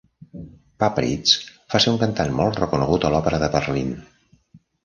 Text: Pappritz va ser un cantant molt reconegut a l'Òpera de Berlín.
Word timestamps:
Pappritz 0.83 1.33
va 1.73 1.83
ser 1.85 1.93
un 1.97 2.01
cantant 2.05 2.35
molt 2.41 2.59
reconegut 2.65 3.07
a 3.11 3.15
l'Òpera 3.17 3.45
de 3.45 3.55
Berlín. 3.59 3.97